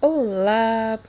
[0.00, 1.00] Olá,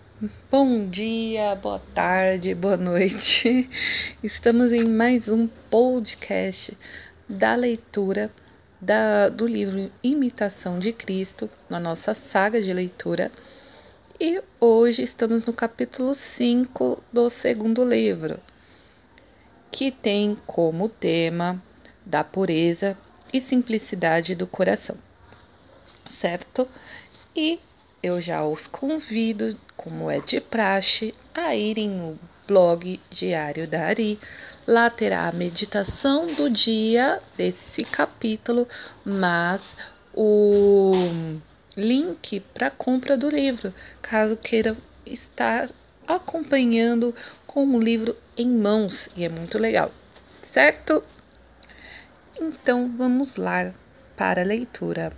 [0.50, 3.70] bom dia, boa tarde, boa noite.
[4.24, 6.76] Estamos em mais um podcast
[7.30, 8.32] da leitura
[8.82, 13.32] da, do livro Imitação de Cristo, na nossa saga de leitura.
[14.20, 18.40] E hoje estamos no capítulo 5 do segundo livro,
[19.72, 21.62] que tem como tema
[22.04, 22.98] da pureza
[23.32, 24.98] e simplicidade do coração,
[26.08, 26.68] certo?
[27.36, 27.60] E
[28.02, 34.20] eu já os convido, como é de praxe, a irem no blog Diário da Ari.
[34.66, 38.68] Lá terá a meditação do dia desse capítulo,
[39.04, 39.76] mas
[40.14, 40.94] o
[41.76, 45.70] link para compra do livro, caso queiram estar
[46.08, 47.14] acompanhando
[47.46, 49.92] com o livro em mãos, e é muito legal,
[50.42, 51.04] certo?
[52.40, 53.74] Então vamos lá
[54.16, 55.12] para a leitura.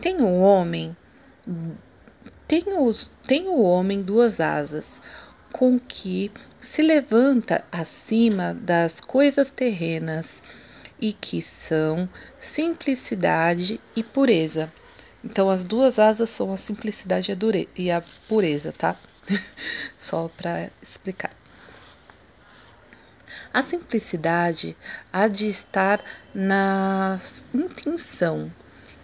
[0.00, 0.96] Tem o homem,
[2.46, 5.02] tem, os, tem o homem duas asas,
[5.52, 10.40] com que se levanta acima das coisas terrenas
[11.00, 14.72] e que são simplicidade e pureza.
[15.24, 17.36] Então, as duas asas são a simplicidade
[17.76, 18.94] e a pureza, tá?
[19.98, 21.32] Só para explicar.
[23.52, 24.76] A simplicidade
[25.12, 27.20] há de estar na
[27.52, 28.52] intenção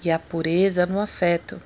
[0.05, 1.61] e a pureza no afeto.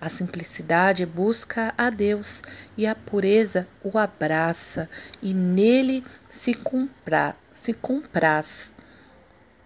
[0.00, 2.42] A simplicidade busca a Deus
[2.76, 4.88] e a pureza o abraça
[5.20, 8.72] e nele se, compra, se compraz.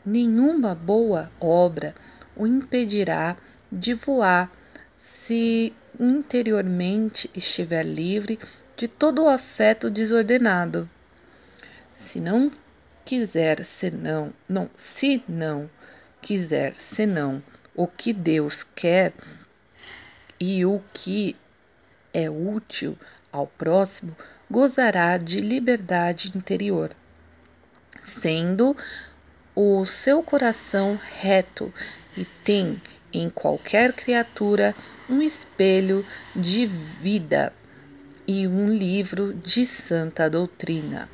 [0.04, 1.94] Nenhuma boa obra
[2.34, 3.36] o impedirá
[3.70, 4.50] de voar
[4.98, 8.38] se interiormente estiver livre
[8.76, 10.88] de todo o afeto desordenado.
[11.96, 12.50] Se não
[13.04, 15.68] quiser senão, não, se não
[16.22, 17.42] quiser senão
[17.74, 19.12] o que Deus quer
[20.38, 21.36] e o que
[22.12, 22.98] é útil
[23.32, 24.16] ao próximo,
[24.50, 26.90] gozará de liberdade interior,
[28.02, 28.76] sendo
[29.54, 31.72] o seu coração reto
[32.16, 32.80] e tem
[33.12, 34.74] em qualquer criatura
[35.08, 37.52] um espelho de vida
[38.26, 41.08] e um livro de santa doutrina.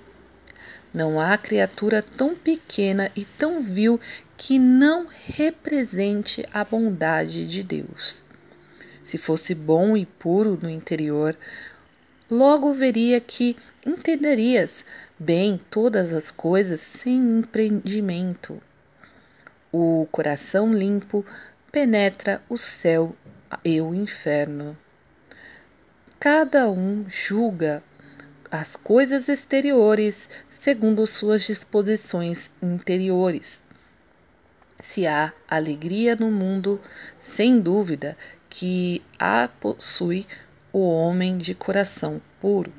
[0.97, 4.01] Não há criatura tão pequena e tão vil
[4.35, 8.25] que não represente a bondade de Deus.
[9.05, 11.37] Se fosse bom e puro no interior,
[12.31, 14.87] logo veria que entenderias
[15.19, 18.59] bem todas as coisas sem empreendimento.
[19.71, 21.27] O coração limpo
[21.71, 23.15] penetra o céu
[23.63, 24.75] e o inferno.
[26.19, 27.83] Cada um julga
[28.51, 33.63] as coisas exteriores segundo suas disposições interiores.
[34.81, 36.81] Se há alegria no mundo,
[37.21, 38.17] sem dúvida
[38.49, 40.27] que a possui
[40.73, 42.73] o homem de coração puro.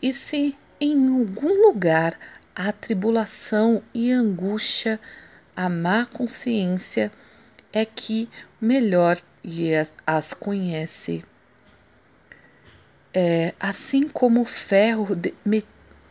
[0.00, 2.18] E se em algum lugar
[2.54, 4.98] há tribulação e angústia,
[5.54, 7.12] a má consciência
[7.72, 8.28] é que
[8.60, 9.20] melhor
[10.06, 11.24] as conhece.
[13.14, 15.08] É, assim como o ferro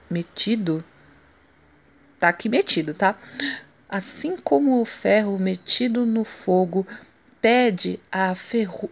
[0.10, 0.84] metido,
[2.20, 3.18] tá aqui metido, tá?
[3.90, 6.86] Assim como o ferro metido no fogo
[7.42, 8.90] pede a, ferru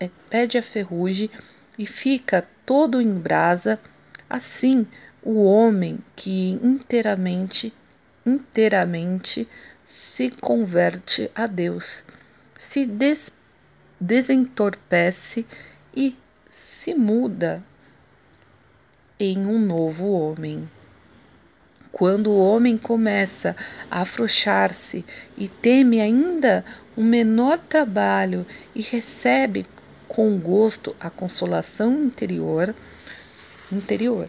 [0.00, 1.30] é, pede a ferrugem
[1.78, 3.78] e fica todo em brasa,
[4.28, 4.86] assim
[5.22, 7.72] o homem que inteiramente,
[8.26, 9.48] inteiramente
[9.86, 12.04] se converte a Deus,
[12.58, 13.30] se des
[14.00, 15.46] desentorpece
[15.94, 16.16] e
[16.52, 17.64] se muda
[19.18, 20.68] em um novo homem.
[21.90, 23.56] Quando o homem começa
[23.90, 25.02] a afrouxar-se
[25.34, 26.62] e teme ainda
[26.94, 29.66] um menor trabalho e recebe
[30.06, 32.74] com gosto a consolação interior,
[33.70, 34.28] interior.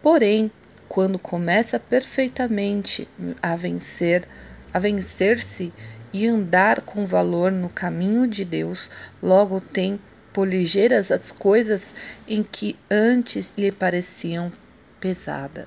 [0.00, 0.52] Porém,
[0.88, 3.08] quando começa perfeitamente
[3.42, 4.28] a vencer,
[4.72, 5.72] a vencer-se
[6.12, 8.88] e andar com valor no caminho de Deus,
[9.20, 9.98] logo tem
[10.36, 11.94] por ligeiras as coisas
[12.28, 14.52] em que antes lhe pareciam
[15.00, 15.66] pesadas.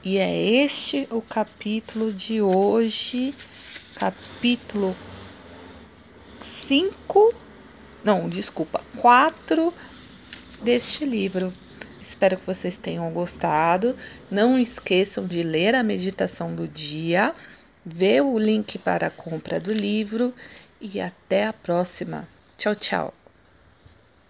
[0.00, 3.34] E é este o capítulo de hoje,
[3.96, 4.96] capítulo
[6.40, 7.34] 5,
[8.04, 9.74] não, desculpa, 4
[10.62, 11.52] deste livro.
[12.00, 13.96] Espero que vocês tenham gostado.
[14.30, 17.34] Não esqueçam de ler a meditação do dia,
[17.84, 20.32] ver o link para a compra do livro
[20.80, 22.35] e até a próxima.
[22.58, 23.12] Tchau, tchau.